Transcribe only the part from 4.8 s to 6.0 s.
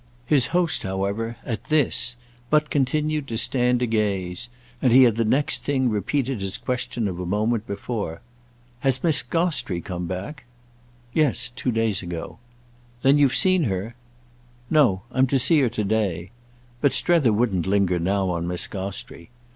and he had the next thing